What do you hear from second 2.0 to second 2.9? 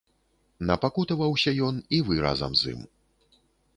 вы разам з ім.